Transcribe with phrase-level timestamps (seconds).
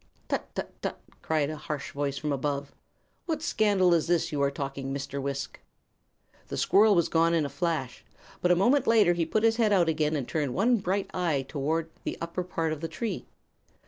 [0.29, 2.71] "Tut tut tut!" cried a harsh voice from above.
[3.27, 5.21] "What scandal is this you are talking, Mr.
[5.21, 5.59] Wisk?"
[6.47, 8.03] The squirrel was gone in a flash;
[8.41, 11.45] but a moment later he put out his head again and turned one bright eye
[11.47, 13.27] toward the upper part of the tree.